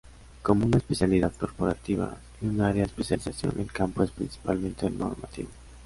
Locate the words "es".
4.01-4.09